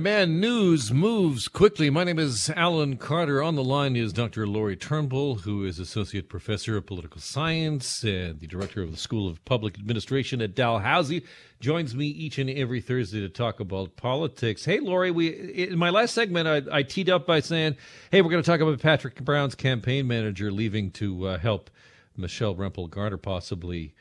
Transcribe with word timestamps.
Man, 0.00 0.40
news 0.40 0.90
moves 0.90 1.48
quickly. 1.48 1.90
My 1.90 2.02
name 2.02 2.18
is 2.18 2.48
Alan 2.56 2.96
Carter. 2.96 3.42
On 3.42 3.56
the 3.56 3.62
line 3.62 3.94
is 3.94 4.14
Dr. 4.14 4.46
Lori 4.46 4.74
Turnbull, 4.74 5.34
who 5.34 5.66
is 5.66 5.78
Associate 5.78 6.26
Professor 6.26 6.78
of 6.78 6.86
Political 6.86 7.20
Science 7.20 8.02
and 8.02 8.40
the 8.40 8.46
Director 8.46 8.82
of 8.82 8.90
the 8.90 8.96
School 8.96 9.28
of 9.28 9.44
Public 9.44 9.78
Administration 9.78 10.40
at 10.40 10.54
Dalhousie. 10.54 11.26
Joins 11.60 11.94
me 11.94 12.06
each 12.06 12.38
and 12.38 12.48
every 12.48 12.80
Thursday 12.80 13.20
to 13.20 13.28
talk 13.28 13.60
about 13.60 13.96
politics. 13.96 14.64
Hey, 14.64 14.80
Lori, 14.80 15.10
we 15.10 15.28
in 15.28 15.78
my 15.78 15.90
last 15.90 16.14
segment, 16.14 16.48
I, 16.48 16.78
I 16.78 16.82
teed 16.84 17.10
up 17.10 17.26
by 17.26 17.40
saying, 17.40 17.76
"Hey, 18.10 18.22
we're 18.22 18.30
going 18.30 18.42
to 18.42 18.50
talk 18.50 18.60
about 18.60 18.80
Patrick 18.80 19.22
Brown's 19.22 19.54
campaign 19.54 20.06
manager 20.06 20.50
leaving 20.50 20.90
to 20.92 21.26
uh, 21.26 21.38
help 21.38 21.68
Michelle 22.16 22.54
Rempel 22.54 22.88
Garner 22.88 23.18
possibly 23.18 23.94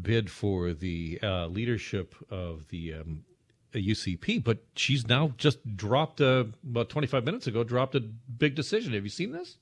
bid 0.00 0.30
for 0.30 0.72
the 0.72 1.18
uh, 1.20 1.46
leadership 1.48 2.14
of 2.30 2.68
the 2.68 2.94
um, 2.94 3.24
UCP, 3.80 4.42
but 4.42 4.58
she's 4.74 5.06
now 5.06 5.32
just 5.36 5.76
dropped 5.76 6.20
a, 6.20 6.48
about 6.68 6.88
25 6.88 7.24
minutes 7.24 7.46
ago, 7.46 7.64
dropped 7.64 7.94
a 7.94 8.00
big 8.00 8.54
decision. 8.54 8.92
Have 8.94 9.04
you 9.04 9.10
seen 9.10 9.32
this? 9.32 9.56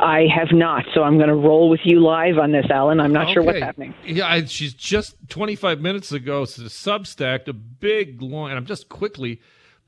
I 0.00 0.26
have 0.34 0.48
not, 0.52 0.84
so 0.94 1.02
I'm 1.02 1.16
going 1.16 1.28
to 1.28 1.34
roll 1.34 1.68
with 1.68 1.80
you 1.84 2.00
live 2.00 2.38
on 2.38 2.52
this, 2.52 2.66
Alan. 2.70 3.00
I'm 3.00 3.12
not 3.12 3.24
okay. 3.24 3.34
sure 3.34 3.42
what's 3.42 3.60
happening. 3.60 3.94
Yeah, 4.04 4.26
I, 4.26 4.44
she's 4.44 4.72
just 4.72 5.16
25 5.28 5.80
minutes 5.80 6.10
ago 6.10 6.44
substacked 6.44 7.48
a 7.48 7.52
big 7.52 8.22
line. 8.22 8.56
I'm 8.56 8.66
just 8.66 8.88
quickly 8.88 9.40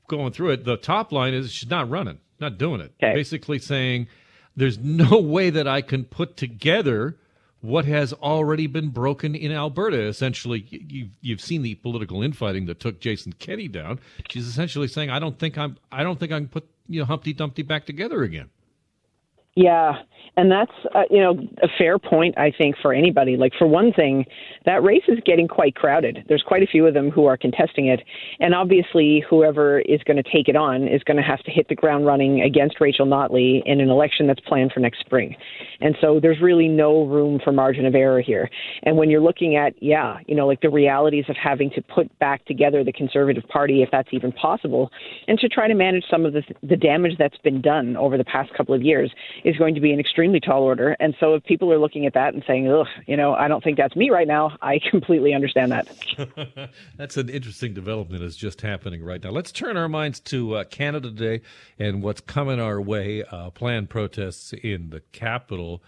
going 0.07 0.31
through 0.31 0.51
it. 0.51 0.65
The 0.65 0.77
top 0.77 1.11
line 1.11 1.33
is 1.33 1.51
she's 1.51 1.69
not 1.69 1.89
running, 1.89 2.19
not 2.39 2.57
doing 2.57 2.79
it. 2.81 2.93
Okay. 3.01 3.13
Basically 3.13 3.59
saying 3.59 4.07
there's 4.55 4.77
no 4.77 5.19
way 5.19 5.49
that 5.49 5.67
I 5.67 5.81
can 5.81 6.03
put 6.03 6.37
together 6.37 7.17
what 7.63 7.85
has 7.85 8.11
already 8.11 8.67
been 8.67 8.89
broken 8.89 9.35
in 9.35 9.49
Alberta. 9.49 10.01
Essentially, 10.01 10.67
you've, 10.69 11.11
you've 11.21 11.41
seen 11.41 11.61
the 11.61 11.75
political 11.75 12.21
infighting 12.21 12.65
that 12.65 12.81
took 12.81 12.99
Jason 12.99 13.31
Kenney 13.39 13.69
down. 13.69 14.01
She's 14.29 14.45
essentially 14.47 14.89
saying, 14.89 15.09
"I 15.09 15.17
don't 15.17 15.39
think 15.39 15.57
I'm. 15.57 15.77
I 15.89 16.03
don't 16.03 16.19
think 16.19 16.33
I 16.33 16.39
can 16.39 16.49
put 16.49 16.67
you 16.89 16.99
know 16.99 17.05
Humpty 17.05 17.31
Dumpty 17.31 17.63
back 17.63 17.85
together 17.85 18.21
again." 18.23 18.49
Yeah, 19.55 19.93
and 20.35 20.51
that's 20.51 20.71
uh, 20.95 21.03
you 21.11 21.19
know 21.19 21.33
a 21.61 21.67
fair 21.77 21.99
point 21.99 22.35
I 22.39 22.51
think 22.57 22.75
for 22.81 22.91
anybody. 22.91 23.37
Like 23.37 23.53
for 23.57 23.67
one 23.67 23.93
thing, 23.93 24.25
that 24.65 24.81
race 24.81 25.03
is 25.07 25.19
getting 25.25 25.47
quite 25.47 25.75
crowded. 25.75 26.25
There's 26.27 26.41
quite 26.41 26.63
a 26.63 26.67
few 26.67 26.87
of 26.87 26.95
them 26.95 27.11
who 27.11 27.25
are 27.25 27.37
contesting 27.37 27.85
it, 27.85 28.01
and 28.39 28.55
obviously 28.55 29.23
whoever 29.29 29.79
is 29.81 30.01
going 30.05 30.17
to 30.17 30.23
take 30.23 30.47
it 30.47 30.55
on 30.55 30.87
is 30.87 31.03
going 31.03 31.17
to 31.17 31.23
have 31.23 31.43
to 31.43 31.51
hit 31.51 31.67
the 31.69 31.75
ground 31.75 32.07
running 32.07 32.41
against 32.41 32.81
Rachel 32.81 33.05
Notley 33.05 33.61
in 33.67 33.79
an 33.79 33.89
election 33.89 34.25
that's 34.25 34.39
planned 34.39 34.71
for 34.71 34.79
next 34.79 35.01
spring. 35.01 35.35
And 35.81 35.95
so 36.01 36.19
there's 36.19 36.41
really 36.41 36.67
no 36.67 37.05
room 37.05 37.39
for 37.43 37.51
margin 37.51 37.85
of 37.85 37.93
error 37.93 38.21
here. 38.21 38.49
And 38.83 38.97
when 38.97 39.11
you're 39.11 39.21
looking 39.21 39.55
at 39.55 39.73
yeah, 39.83 40.17
you 40.25 40.33
know 40.33 40.47
like 40.47 40.61
the 40.61 40.69
realities 40.71 41.25
of 41.29 41.35
having 41.35 41.69
to 41.71 41.81
put 41.83 42.07
back 42.17 42.43
together 42.45 42.83
the 42.83 42.91
Conservative 42.91 43.43
Party 43.49 43.83
if 43.83 43.89
that's 43.91 44.09
even 44.11 44.31
possible, 44.31 44.89
and 45.27 45.37
to 45.37 45.47
try 45.47 45.67
to 45.67 45.75
manage 45.75 46.05
some 46.09 46.25
of 46.25 46.33
the 46.33 46.41
the 46.63 46.75
damage 46.75 47.13
that's 47.19 47.37
been 47.43 47.61
done 47.61 47.95
over 47.97 48.17
the 48.17 48.25
past 48.25 48.51
couple 48.55 48.73
of 48.73 48.81
years 48.81 49.11
is 49.43 49.57
going 49.57 49.75
to 49.75 49.81
be 49.81 49.91
an 49.91 49.99
extremely 49.99 50.39
tall 50.39 50.63
order. 50.63 50.95
And 50.99 51.15
so 51.19 51.35
if 51.35 51.43
people 51.43 51.71
are 51.71 51.77
looking 51.77 52.05
at 52.05 52.13
that 52.13 52.33
and 52.33 52.43
saying, 52.47 52.71
ugh, 52.71 52.87
you 53.07 53.17
know, 53.17 53.33
I 53.33 53.47
don't 53.47 53.63
think 53.63 53.77
that's 53.77 53.95
me 53.95 54.09
right 54.09 54.27
now, 54.27 54.57
I 54.61 54.79
completely 54.89 55.33
understand 55.33 55.71
that. 55.71 56.69
that's 56.97 57.17
an 57.17 57.29
interesting 57.29 57.73
development 57.73 58.21
that's 58.21 58.35
just 58.35 58.61
happening 58.61 59.03
right 59.03 59.23
now. 59.23 59.31
Let's 59.31 59.51
turn 59.51 59.77
our 59.77 59.89
minds 59.89 60.19
to 60.21 60.55
uh, 60.55 60.63
Canada 60.65 61.09
today 61.09 61.41
and 61.77 62.01
what's 62.01 62.21
coming 62.21 62.59
our 62.59 62.81
way 62.81 63.23
uh, 63.23 63.49
planned 63.49 63.89
protests 63.89 64.53
in 64.53 64.89
the 64.89 65.01
capital. 65.11 65.83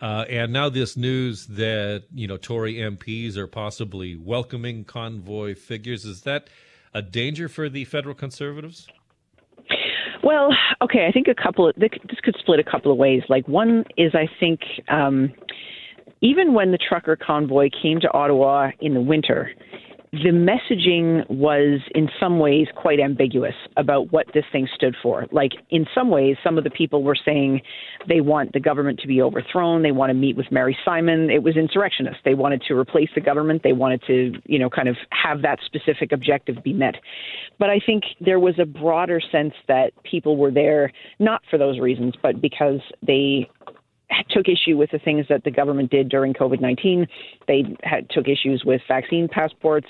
Uh, 0.00 0.24
and 0.30 0.52
now 0.52 0.68
this 0.68 0.96
news 0.96 1.46
that 1.46 2.04
you 2.14 2.26
know 2.26 2.38
Tory 2.38 2.76
MPs 2.76 3.36
are 3.36 3.46
possibly 3.46 4.16
welcoming 4.16 4.84
convoy 4.84 5.54
figures 5.54 6.06
is 6.06 6.22
that 6.22 6.48
a 6.94 7.02
danger 7.02 7.48
for 7.48 7.68
the 7.68 7.84
federal 7.84 8.14
conservatives? 8.14 8.88
Well, 10.22 10.50
okay, 10.82 11.06
I 11.08 11.12
think 11.12 11.28
a 11.28 11.34
couple. 11.34 11.68
Of, 11.68 11.76
this 11.76 11.90
could 12.22 12.36
split 12.38 12.60
a 12.60 12.64
couple 12.64 12.92
of 12.92 12.98
ways. 12.98 13.22
Like 13.28 13.46
one 13.48 13.84
is, 13.96 14.12
I 14.14 14.28
think, 14.38 14.60
um, 14.88 15.32
even 16.20 16.52
when 16.52 16.72
the 16.72 16.78
trucker 16.78 17.16
convoy 17.16 17.70
came 17.82 18.00
to 18.00 18.12
Ottawa 18.12 18.70
in 18.80 18.94
the 18.94 19.00
winter, 19.00 19.50
the 20.12 20.30
messaging 20.30 21.28
was 21.30 21.80
in 21.94 22.08
some 22.18 22.40
ways 22.40 22.66
quite 22.74 22.98
ambiguous 22.98 23.54
about 23.76 24.12
what 24.12 24.26
this 24.34 24.44
thing 24.50 24.66
stood 24.74 24.96
for. 25.00 25.26
Like, 25.30 25.52
in 25.70 25.86
some 25.94 26.10
ways, 26.10 26.36
some 26.42 26.58
of 26.58 26.64
the 26.64 26.70
people 26.70 27.04
were 27.04 27.16
saying 27.24 27.60
they 28.08 28.20
want 28.20 28.52
the 28.52 28.58
government 28.58 28.98
to 29.00 29.06
be 29.06 29.22
overthrown. 29.22 29.82
They 29.82 29.92
want 29.92 30.10
to 30.10 30.14
meet 30.14 30.36
with 30.36 30.50
Mary 30.50 30.76
Simon. 30.84 31.30
It 31.30 31.44
was 31.44 31.56
insurrectionist. 31.56 32.18
They 32.24 32.34
wanted 32.34 32.62
to 32.66 32.74
replace 32.74 33.10
the 33.14 33.20
government. 33.20 33.62
They 33.62 33.72
wanted 33.72 34.02
to, 34.08 34.32
you 34.46 34.58
know, 34.58 34.68
kind 34.68 34.88
of 34.88 34.96
have 35.10 35.42
that 35.42 35.60
specific 35.64 36.10
objective 36.10 36.56
be 36.64 36.72
met. 36.72 36.96
But 37.60 37.70
I 37.70 37.78
think 37.84 38.02
there 38.20 38.40
was 38.40 38.58
a 38.58 38.66
broader 38.66 39.20
sense 39.30 39.54
that 39.68 39.92
people 40.02 40.36
were 40.36 40.50
there 40.50 40.90
not 41.20 41.42
for 41.48 41.56
those 41.56 41.78
reasons, 41.78 42.14
but 42.20 42.40
because 42.40 42.80
they 43.06 43.48
took 44.30 44.46
issue 44.48 44.76
with 44.76 44.90
the 44.90 44.98
things 44.98 45.26
that 45.28 45.44
the 45.44 45.50
government 45.50 45.90
did 45.90 46.08
during 46.08 46.34
COVID 46.34 46.60
19. 46.60 47.06
They 47.48 47.64
had, 47.82 48.08
took 48.10 48.28
issues 48.28 48.62
with 48.64 48.80
vaccine 48.88 49.28
passports, 49.28 49.88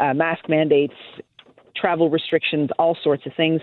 uh, 0.00 0.14
mask 0.14 0.48
mandates, 0.48 0.94
travel 1.76 2.10
restrictions, 2.10 2.70
all 2.78 2.96
sorts 3.02 3.26
of 3.26 3.32
things. 3.36 3.60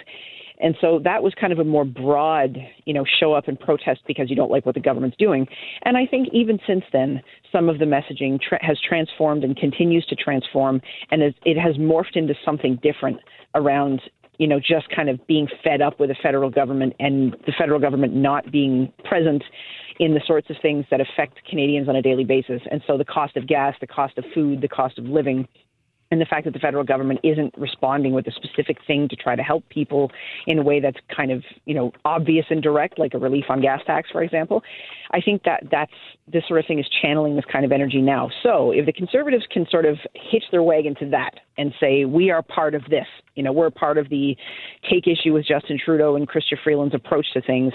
And 0.62 0.76
so 0.82 1.00
that 1.06 1.24
was 1.24 1.34
kind 1.40 1.54
of 1.54 1.60
a 1.60 1.64
more 1.64 1.86
broad, 1.86 2.58
you 2.86 2.94
know, 2.94 3.06
show 3.20 3.34
up 3.34 3.48
and 3.48 3.58
protest 3.58 4.02
because 4.06 4.30
you 4.30 4.36
don't 4.36 4.52
like 4.52 4.66
what 4.66 4.76
the 4.76 4.82
government's 4.82 5.16
doing. 5.18 5.48
And 5.84 5.96
I 5.96 6.06
think 6.06 6.28
even 6.34 6.60
since 6.68 6.84
then, 6.92 7.22
some 7.52 7.70
of 7.70 7.80
the 7.80 7.86
messaging 7.86 8.42
tra- 8.42 8.64
has 8.64 8.78
transformed 8.82 9.46
and 9.46 9.56
continues 9.56 10.06
to 10.08 10.16
transform, 10.16 10.82
and 11.12 11.22
it 11.24 11.58
has 11.58 11.76
morphed 11.78 12.16
into 12.16 12.34
something 12.44 12.78
different 12.84 13.20
around 13.56 14.02
you 14.40 14.48
know, 14.48 14.60
just 14.60 14.90
kind 14.90 15.10
of 15.10 15.26
being 15.28 15.48
fed 15.64 15.82
up 15.82 16.00
with 16.00 16.10
the 16.10 16.16
federal 16.24 16.50
government 16.50 16.94
and 17.00 17.34
the 17.46 17.54
federal 17.58 17.80
government 17.80 18.16
not 18.16 18.52
being 18.52 18.92
present 19.04 19.44
in 20.00 20.14
the 20.14 20.22
sorts 20.26 20.50
of 20.50 20.56
things 20.62 20.86
that 20.90 21.02
affect 21.02 21.38
Canadians 21.48 21.90
on 21.90 21.96
a 21.98 22.02
daily 22.02 22.24
basis. 22.24 22.62
And 22.72 22.82
so 22.88 22.98
the 22.98 23.06
cost 23.06 23.36
of 23.36 23.48
gas, 23.48 23.76
the 23.82 23.88
cost 23.88 24.18
of 24.18 24.24
food, 24.34 24.62
the 24.62 24.70
cost 24.70 24.98
of 24.98 25.06
living, 25.06 25.46
and 26.12 26.20
the 26.20 26.26
fact 26.26 26.46
that 26.46 26.54
the 26.54 26.60
federal 26.60 26.84
government 26.84 27.20
isn't 27.24 27.54
responding 27.58 28.14
with 28.14 28.26
a 28.28 28.32
specific 28.32 28.78
thing 28.88 29.08
to 29.10 29.16
try 29.16 29.36
to 29.36 29.44
help 29.44 29.68
people 29.70 30.12
in 30.48 30.58
a 30.58 30.64
way 30.64 30.80
that's 30.80 30.98
kind 31.16 31.32
of 31.32 31.44
you 31.66 31.74
know 31.74 31.92
obvious 32.06 32.46
and 32.50 32.64
direct, 32.64 32.98
like 32.98 33.14
a 33.14 33.18
relief 33.18 33.46
on 33.50 33.62
gas 33.62 33.82
tax, 33.86 34.10
for 34.12 34.24
example, 34.24 34.64
I 35.12 35.22
think 35.22 35.44
that 35.44 35.64
that's 35.72 35.92
this 36.28 36.44
sort 36.48 36.60
of 36.60 36.66
thing 36.66 36.80
is 36.80 36.88
channeling 37.02 37.36
this 37.36 37.46
kind 37.52 37.66
of 37.66 37.72
energy 37.72 38.02
now. 38.02 38.30
So 38.44 38.72
if 38.72 38.86
the 38.86 38.94
conservatives 38.94 39.46
can 39.52 39.68
sort 39.70 39.86
of 39.86 39.98
hitch 40.14 40.44
their 40.52 40.64
wagon 40.64 40.96
to 40.96 41.10
that 41.10 41.32
and 41.58 41.74
say 41.80 42.06
we 42.06 42.30
are 42.32 42.42
part 42.42 42.76
of 42.76 42.84
this, 42.90 43.08
you 43.36 43.44
know, 43.44 43.52
we're 43.52 43.70
part 43.70 43.98
of 43.98 44.10
the 44.10 44.36
take 44.90 45.08
issue 45.08 45.34
with 45.34 45.46
Justin 45.46 45.80
Trudeau 45.84 46.16
and 46.16 46.28
Chrystia 46.28 46.58
Freeland's 46.64 46.96
approach 46.96 47.28
to 47.34 47.42
things, 47.42 47.74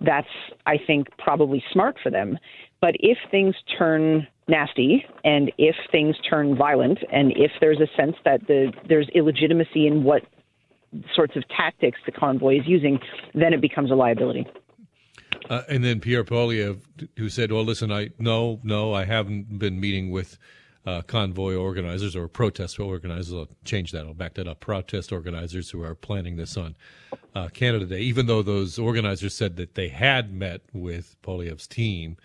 that's, 0.00 0.28
I 0.66 0.76
think, 0.84 1.08
probably 1.18 1.62
smart 1.72 1.96
for 2.02 2.10
them. 2.10 2.38
But 2.80 2.94
if 2.98 3.18
things 3.30 3.54
turn 3.78 4.26
nasty 4.48 5.04
and 5.24 5.52
if 5.58 5.76
things 5.90 6.16
turn 6.28 6.56
violent 6.56 6.98
and 7.12 7.32
if 7.36 7.52
there's 7.60 7.80
a 7.80 7.86
sense 7.96 8.16
that 8.24 8.46
the, 8.46 8.72
there's 8.88 9.08
illegitimacy 9.14 9.86
in 9.86 10.02
what 10.02 10.22
sorts 11.14 11.36
of 11.36 11.44
tactics 11.48 11.98
the 12.06 12.12
convoy 12.12 12.58
is 12.58 12.66
using, 12.66 12.98
then 13.34 13.52
it 13.52 13.60
becomes 13.60 13.90
a 13.90 13.94
liability. 13.94 14.46
Uh, 15.48 15.62
and 15.68 15.84
then 15.84 16.00
Pierre 16.00 16.24
Poilievre, 16.24 16.78
who 17.16 17.28
said, 17.28 17.50
"Well, 17.50 17.64
listen, 17.64 17.90
I 17.90 18.10
no, 18.18 18.60
no, 18.62 18.94
I 18.94 19.04
haven't 19.04 19.58
been 19.58 19.80
meeting 19.80 20.10
with 20.10 20.38
uh, 20.86 21.02
convoy 21.02 21.54
organizers 21.54 22.16
or 22.16 22.28
protest 22.28 22.78
organizers. 22.78 23.32
I'll 23.32 23.48
change 23.64 23.92
that. 23.92 24.06
I'll 24.06 24.14
back 24.14 24.34
that 24.34 24.48
up. 24.48 24.60
Protest 24.60 25.12
organizers 25.12 25.70
who 25.70 25.82
are 25.82 25.94
planning 25.94 26.36
this 26.36 26.56
on 26.56 26.74
uh, 27.34 27.48
Canada 27.48 27.86
Day, 27.86 28.00
even 28.00 28.26
though 28.26 28.42
those 28.42 28.78
organizers 28.78 29.34
said 29.34 29.56
that 29.56 29.74
they 29.74 29.88
had 29.88 30.32
met 30.32 30.62
with 30.72 31.16
Poilievre's 31.22 31.66
team. 31.66 32.16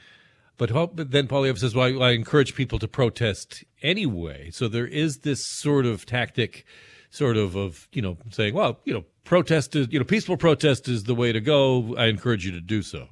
But, 0.57 0.95
but 0.95 1.11
then 1.11 1.27
Poilievre 1.27 1.57
says, 1.57 1.75
well, 1.75 2.01
I, 2.01 2.07
I 2.07 2.11
encourage 2.11 2.55
people 2.55 2.79
to 2.79 2.87
protest 2.87 3.63
anyway. 3.81 4.49
So 4.51 4.67
there 4.67 4.87
is 4.87 5.19
this 5.19 5.45
sort 5.45 5.85
of 5.85 6.05
tactic, 6.05 6.65
sort 7.11 7.37
of, 7.37 7.55
of, 7.55 7.87
you 7.91 8.01
know, 8.01 8.17
saying, 8.31 8.55
well, 8.55 8.79
you 8.83 8.93
know, 8.93 9.05
protest 9.23 9.75
is, 9.75 9.87
you 9.91 9.99
know, 9.99 10.05
peaceful 10.05 10.37
protest 10.37 10.87
is 10.87 11.03
the 11.03 11.15
way 11.15 11.31
to 11.31 11.39
go. 11.39 11.95
I 11.95 12.07
encourage 12.07 12.45
you 12.45 12.51
to 12.53 12.61
do 12.61 12.81
so. 12.81 13.07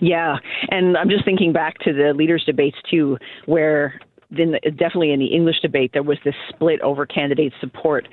Yeah, 0.00 0.36
and 0.70 0.96
I'm 0.96 1.08
just 1.08 1.24
thinking 1.24 1.52
back 1.52 1.78
to 1.80 1.92
the 1.92 2.12
leaders' 2.14 2.44
debates 2.44 2.76
too, 2.90 3.18
where 3.46 4.00
then 4.30 4.52
definitely 4.76 5.12
in 5.12 5.20
the 5.20 5.26
English 5.26 5.60
debate, 5.60 5.92
there 5.92 6.02
was 6.02 6.18
this 6.24 6.34
split 6.48 6.80
over 6.80 7.06
candidate 7.06 7.52
support 7.60 8.08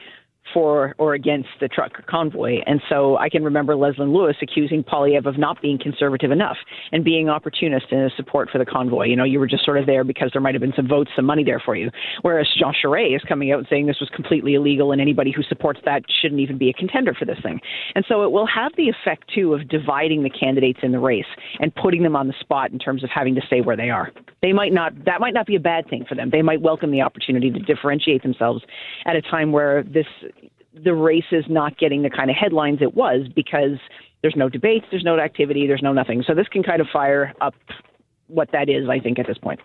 for 0.54 0.96
or 0.98 1.14
against 1.14 1.50
the 1.60 1.68
truck 1.68 2.06
convoy. 2.08 2.60
And 2.66 2.82
so 2.90 3.18
I 3.18 3.30
can 3.30 3.44
remember 3.44 3.76
Leslyn 3.76 4.14
Lewis 4.14 4.36
accusing 4.42 4.84
Poilievre 4.84 5.28
of 5.28 5.38
not 5.38 5.62
being 5.62 5.78
conservative 5.78 6.32
enough 6.32 6.58
and 6.92 7.04
being 7.04 7.30
opportunist 7.30 7.88
in 7.92 8.04
his 8.04 8.12
support 8.16 8.50
for 8.50 8.58
the 8.58 8.66
convoy. 8.66 9.06
You 9.06 9.16
know, 9.16 9.24
you 9.24 9.40
were 9.40 9.48
just 9.48 9.66
sort 9.66 9.78
of 9.78 9.86
there 9.86 10.04
because 10.04 10.30
there 10.34 10.42
might 10.42 10.56
have 10.56 10.62
been 10.62 10.74
some 10.76 10.88
votes, 10.88 11.12
some 11.16 11.26
money 11.26 11.44
there 11.44 11.62
for 11.64 11.76
you. 11.76 11.90
Whereas 12.22 12.48
Jean 12.58 12.74
Charest 12.74 13.16
is 13.16 13.22
coming 13.28 13.52
out 13.52 13.60
and 13.60 13.68
saying 13.70 13.88
this 13.88 14.00
was 14.00 14.10
completely 14.10 14.56
illegal 14.56 14.92
and 14.92 15.02
anybody 15.02 15.32
who 15.32 15.44
supports 15.44 15.80
that 15.86 16.04
shouldn't 16.22 16.42
even 16.42 16.58
be 16.58 16.70
a 16.70 16.74
contender 16.74 17.14
for 17.14 17.26
this 17.26 17.40
thing. 17.44 17.60
And 17.96 18.06
so 18.08 18.24
it 18.24 18.32
will 18.32 18.48
have 18.48 18.72
the 18.78 18.90
effect, 18.90 19.32
too, 19.34 19.54
of 19.54 19.68
dividing 19.68 20.24
the 20.24 20.30
candidates 20.30 20.80
in 20.84 20.92
the 20.92 21.00
race 21.00 21.26
and 21.60 21.74
putting 21.76 22.04
them 22.04 22.16
on 22.16 22.28
the 22.28 22.34
spot 22.40 22.72
in 22.72 22.80
terms 22.80 23.04
of 23.04 23.10
having 23.10 23.36
to 23.36 23.42
say 23.50 23.62
where 23.62 23.78
they 23.78 23.90
are. 23.90 24.12
They 24.42 24.54
might 24.54 24.74
not, 24.74 24.94
that 25.06 25.20
might 25.20 25.34
not 25.34 25.46
be 25.46 25.56
a 25.56 25.60
bad 25.60 25.90
thing 25.90 26.06
for 26.08 26.16
them. 26.16 26.30
They 26.30 26.42
might 26.42 26.62
welcome 26.62 26.92
the 26.92 27.02
opportunity 27.02 27.52
to 27.52 27.60
differentiate 27.60 28.24
themselves 28.24 28.64
at 29.06 29.16
a 29.16 29.22
time 29.22 29.52
where 29.52 29.84
this 29.84 30.06
the 30.84 30.94
race 30.94 31.26
is 31.32 31.46
not 31.50 31.78
getting 31.78 32.04
the 32.04 32.10
kind 32.10 32.30
of 32.30 32.36
headlines 32.36 32.80
it 32.82 32.96
was 32.96 33.28
because 33.36 33.78
there's 34.22 34.36
no 34.36 34.50
debates, 34.50 34.86
there's 34.92 35.04
no 35.04 35.20
activity, 35.20 35.68
there's 35.68 35.82
no 35.82 35.94
nothing. 35.94 36.24
So 36.26 36.34
this 36.34 36.48
can 36.48 36.64
kind 36.64 36.80
of 36.80 36.88
fire 36.92 37.34
up 37.42 37.56
what 38.28 38.52
that 38.52 38.70
is, 38.70 38.88
I 38.90 39.00
think, 39.00 39.20
at 39.20 39.28
this 39.28 39.38
point. 39.38 39.60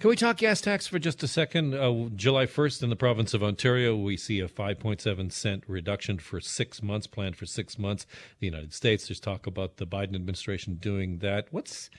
Can 0.00 0.10
we 0.10 0.16
talk 0.16 0.38
gas 0.38 0.60
tax 0.60 0.86
for 0.86 0.98
just 0.98 1.22
a 1.22 1.28
second? 1.28 1.74
Uh, 1.74 2.10
July 2.14 2.46
1st 2.46 2.82
in 2.82 2.90
the 2.90 2.96
province 2.96 3.32
of 3.32 3.42
Ontario, 3.42 3.96
we 3.96 4.16
see 4.16 4.40
a 4.40 4.48
5.7 4.48 5.32
cent 5.32 5.64
reduction 5.66 6.18
for 6.18 6.40
six 6.40 6.82
months, 6.82 7.06
planned 7.06 7.36
for 7.36 7.46
six 7.46 7.78
months. 7.78 8.06
The 8.40 8.46
United 8.46 8.74
States, 8.74 9.08
there's 9.08 9.20
talk 9.20 9.46
about 9.46 9.76
the 9.76 9.86
Biden 9.86 10.14
administration 10.14 10.74
doing 10.74 11.18
that. 11.18 11.46
What's 11.52 11.90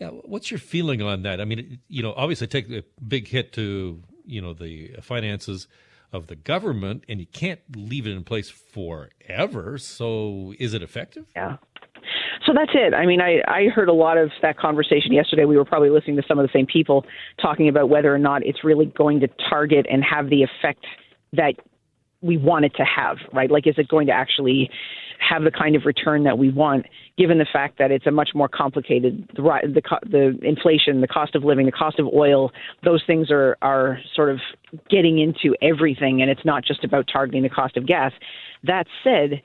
yeah, 0.00 0.08
what's 0.08 0.50
your 0.50 0.58
feeling 0.58 1.02
on 1.02 1.22
that? 1.22 1.40
I 1.40 1.44
mean, 1.44 1.78
you 1.88 2.02
know, 2.02 2.14
obviously 2.16 2.46
take 2.46 2.70
a 2.70 2.82
big 3.06 3.28
hit 3.28 3.52
to 3.52 4.02
you 4.24 4.40
know 4.40 4.54
the 4.54 4.96
finances 5.02 5.68
of 6.12 6.26
the 6.26 6.36
government, 6.36 7.04
and 7.08 7.20
you 7.20 7.26
can't 7.26 7.60
leave 7.76 8.06
it 8.06 8.10
in 8.10 8.24
place 8.24 8.48
forever. 8.50 9.78
So, 9.78 10.54
is 10.58 10.74
it 10.74 10.82
effective? 10.82 11.26
Yeah. 11.36 11.58
So 12.46 12.52
that's 12.54 12.72
it. 12.74 12.94
I 12.94 13.04
mean, 13.04 13.20
I, 13.20 13.42
I 13.46 13.68
heard 13.68 13.88
a 13.88 13.92
lot 13.92 14.16
of 14.16 14.30
that 14.40 14.58
conversation 14.58 15.12
yesterday. 15.12 15.44
We 15.44 15.58
were 15.58 15.66
probably 15.66 15.90
listening 15.90 16.16
to 16.16 16.22
some 16.26 16.38
of 16.38 16.46
the 16.46 16.52
same 16.52 16.66
people 16.66 17.04
talking 17.40 17.68
about 17.68 17.90
whether 17.90 18.12
or 18.12 18.18
not 18.18 18.44
it's 18.44 18.64
really 18.64 18.86
going 18.86 19.20
to 19.20 19.28
target 19.50 19.86
and 19.90 20.02
have 20.02 20.30
the 20.30 20.42
effect 20.42 20.84
that 21.34 21.54
we 22.22 22.38
want 22.38 22.64
it 22.64 22.72
to 22.76 22.84
have, 22.84 23.18
right? 23.32 23.50
Like, 23.50 23.66
is 23.66 23.74
it 23.76 23.88
going 23.88 24.06
to 24.06 24.12
actually 24.12 24.70
have 25.20 25.44
the 25.44 25.50
kind 25.50 25.76
of 25.76 25.84
return 25.84 26.24
that 26.24 26.38
we 26.38 26.50
want, 26.50 26.86
given 27.16 27.38
the 27.38 27.46
fact 27.52 27.78
that 27.78 27.90
it's 27.90 28.06
a 28.06 28.10
much 28.10 28.30
more 28.34 28.48
complicated 28.48 29.28
the 29.36 29.42
the, 29.74 29.82
the 30.08 30.38
inflation, 30.46 31.00
the 31.00 31.08
cost 31.08 31.34
of 31.34 31.44
living, 31.44 31.66
the 31.66 31.72
cost 31.72 31.98
of 31.98 32.06
oil. 32.06 32.50
Those 32.84 33.02
things 33.06 33.30
are 33.30 33.56
are 33.62 33.98
sort 34.14 34.30
of 34.30 34.40
getting 34.88 35.18
into 35.18 35.54
everything, 35.62 36.22
and 36.22 36.30
it's 36.30 36.44
not 36.44 36.64
just 36.64 36.84
about 36.84 37.08
targeting 37.12 37.42
the 37.42 37.48
cost 37.48 37.76
of 37.76 37.86
gas. 37.86 38.12
That 38.64 38.86
said. 39.04 39.42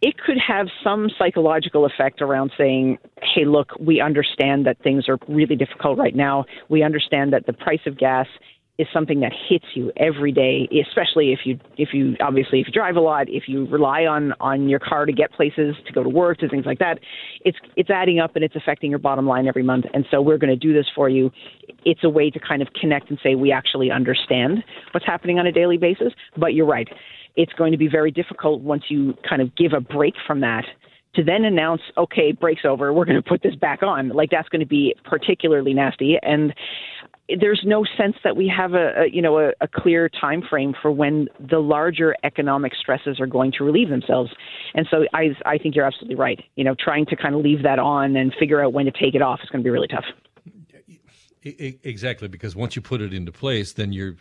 It 0.00 0.16
could 0.16 0.38
have 0.38 0.68
some 0.84 1.10
psychological 1.18 1.84
effect 1.84 2.22
around 2.22 2.52
saying, 2.56 2.98
hey, 3.20 3.44
look, 3.44 3.72
we 3.80 4.00
understand 4.00 4.64
that 4.66 4.80
things 4.80 5.08
are 5.08 5.18
really 5.26 5.56
difficult 5.56 5.98
right 5.98 6.14
now. 6.14 6.44
We 6.68 6.84
understand 6.84 7.32
that 7.32 7.46
the 7.46 7.52
price 7.52 7.80
of 7.84 7.98
gas 7.98 8.28
is 8.78 8.86
something 8.92 9.20
that 9.20 9.32
hits 9.48 9.64
you 9.74 9.90
every 9.96 10.30
day, 10.30 10.68
especially 10.88 11.32
if 11.32 11.40
you 11.44 11.58
if 11.76 11.88
you 11.92 12.16
obviously 12.20 12.60
if 12.60 12.68
you 12.68 12.72
drive 12.72 12.94
a 12.94 13.00
lot, 13.00 13.28
if 13.28 13.44
you 13.48 13.66
rely 13.66 14.06
on 14.06 14.32
on 14.40 14.68
your 14.68 14.78
car 14.78 15.04
to 15.04 15.12
get 15.12 15.32
places, 15.32 15.74
to 15.86 15.92
go 15.92 16.02
to 16.04 16.08
work, 16.08 16.38
to 16.38 16.48
things 16.48 16.64
like 16.64 16.78
that. 16.78 17.00
It's 17.44 17.58
it's 17.76 17.90
adding 17.90 18.20
up 18.20 18.36
and 18.36 18.44
it's 18.44 18.54
affecting 18.54 18.90
your 18.90 19.00
bottom 19.00 19.26
line 19.26 19.48
every 19.48 19.64
month. 19.64 19.86
And 19.92 20.06
so 20.10 20.22
we're 20.22 20.38
going 20.38 20.50
to 20.50 20.56
do 20.56 20.72
this 20.72 20.86
for 20.94 21.08
you. 21.08 21.30
It's 21.84 22.04
a 22.04 22.08
way 22.08 22.30
to 22.30 22.38
kind 22.38 22.62
of 22.62 22.68
connect 22.80 23.10
and 23.10 23.18
say 23.22 23.34
we 23.34 23.50
actually 23.50 23.90
understand 23.90 24.62
what's 24.92 25.06
happening 25.06 25.40
on 25.40 25.46
a 25.46 25.52
daily 25.52 25.76
basis. 25.76 26.12
But 26.36 26.54
you're 26.54 26.66
right. 26.66 26.88
It's 27.34 27.52
going 27.54 27.72
to 27.72 27.78
be 27.78 27.88
very 27.88 28.12
difficult 28.12 28.62
once 28.62 28.84
you 28.88 29.14
kind 29.28 29.42
of 29.42 29.54
give 29.56 29.72
a 29.72 29.80
break 29.80 30.14
from 30.26 30.40
that 30.40 30.64
to 31.14 31.24
then 31.24 31.44
announce, 31.44 31.80
okay, 31.96 32.32
break's 32.32 32.64
over, 32.64 32.92
we're 32.92 33.04
going 33.04 33.20
to 33.20 33.28
put 33.28 33.42
this 33.42 33.54
back 33.56 33.82
on. 33.82 34.10
Like 34.10 34.30
that's 34.30 34.48
going 34.50 34.60
to 34.60 34.66
be 34.66 34.94
particularly 35.04 35.74
nasty. 35.74 36.16
And 36.22 36.54
there's 37.40 37.62
no 37.64 37.84
sense 37.96 38.16
that 38.24 38.36
we 38.36 38.48
have 38.48 38.74
a, 38.74 39.02
a 39.02 39.08
you 39.10 39.20
know 39.20 39.38
a, 39.38 39.52
a, 39.60 39.68
clear 39.68 40.08
time 40.08 40.42
frame 40.42 40.74
for 40.80 40.90
when 40.90 41.28
the 41.38 41.58
larger 41.58 42.14
economic 42.24 42.72
stresses 42.74 43.20
are 43.20 43.26
going 43.26 43.52
to 43.52 43.64
relieve 43.64 43.88
themselves 43.88 44.30
and 44.74 44.86
so 44.90 45.04
i 45.12 45.28
i 45.44 45.58
think 45.58 45.74
you're 45.74 45.84
absolutely 45.84 46.14
right 46.14 46.44
you 46.56 46.64
know 46.64 46.74
trying 46.78 47.04
to 47.06 47.16
kind 47.16 47.34
of 47.34 47.42
leave 47.42 47.62
that 47.62 47.78
on 47.78 48.16
and 48.16 48.34
figure 48.38 48.62
out 48.62 48.72
when 48.72 48.86
to 48.86 48.92
take 48.92 49.14
it 49.14 49.22
off 49.22 49.40
is 49.42 49.48
going 49.50 49.62
to 49.62 49.64
be 49.64 49.70
really 49.70 49.88
tough 49.88 50.04
exactly 51.42 52.28
because 52.28 52.56
once 52.56 52.74
you 52.74 52.82
put 52.82 53.00
it 53.00 53.12
into 53.12 53.32
place 53.32 53.72
then 53.72 53.92
you're 53.92 54.16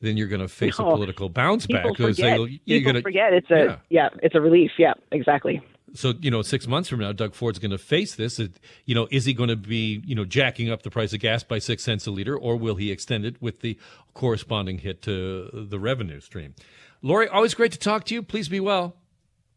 then 0.00 0.16
you're 0.16 0.28
going 0.28 0.40
to 0.40 0.48
face 0.48 0.78
no, 0.78 0.90
a 0.90 0.96
political 0.96 1.30
bounce 1.30 1.66
back. 1.66 1.82
People 1.82 2.08
forget. 2.08 2.38
People 2.66 2.92
gonna, 2.92 3.00
forget. 3.00 3.32
It's 3.32 3.50
a 3.50 3.64
yeah. 3.64 3.76
yeah, 3.88 4.08
it's 4.22 4.34
a 4.34 4.40
relief. 4.40 4.72
Yeah, 4.76 4.92
exactly 5.12 5.62
so 5.94 6.12
you 6.20 6.30
know 6.30 6.42
six 6.42 6.66
months 6.66 6.88
from 6.88 7.00
now 7.00 7.12
doug 7.12 7.34
ford's 7.34 7.58
going 7.58 7.70
to 7.70 7.78
face 7.78 8.14
this. 8.14 8.40
You 8.84 8.94
know 8.94 9.08
is 9.10 9.24
he 9.24 9.34
going 9.34 9.48
to 9.48 9.56
be 9.56 10.02
you 10.04 10.14
know 10.14 10.24
jacking 10.24 10.70
up 10.70 10.82
the 10.82 10.90
price 10.90 11.12
of 11.12 11.20
gas 11.20 11.42
by 11.42 11.58
six 11.58 11.82
cents 11.82 12.06
a 12.06 12.10
liter 12.10 12.36
or 12.36 12.56
will 12.56 12.76
he 12.76 12.90
extend 12.90 13.24
it 13.24 13.40
with 13.40 13.60
the 13.60 13.78
corresponding 14.12 14.78
hit 14.78 15.02
to 15.02 15.48
the 15.52 15.78
revenue 15.78 16.20
stream? 16.20 16.54
Lori 17.02 17.28
always 17.28 17.54
great 17.54 17.72
to 17.72 17.78
talk 17.78 18.04
to 18.06 18.14
you. 18.14 18.22
Please 18.22 18.48
be 18.48 18.60
well. 18.60 18.96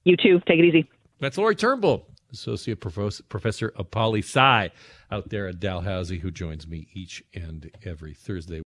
You 0.04 0.16
too. 0.18 0.40
Take 0.48 0.60
it 0.60 0.66
easy. 0.66 0.90
That's 1.20 1.38
lori 1.38 1.56
turnbull 1.56 2.08
associate 2.32 2.80
professor 2.80 3.72
of 3.76 3.90
poli 3.92 4.22
sci 4.22 4.70
out 5.12 5.30
there 5.30 5.48
at 5.48 5.60
dalhousie 5.60 6.20
who 6.20 6.32
joins 6.32 6.68
me 6.68 6.88
each 6.94 7.24
and 7.34 7.72
every 7.84 8.14
thursday 8.14 8.62